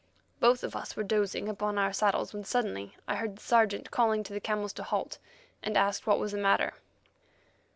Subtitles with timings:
[0.39, 4.23] Both of us were dozing upon our saddles when suddenly I heard the Sergeant calling
[4.23, 5.19] to the camels to halt
[5.61, 6.73] and asked what was the matter.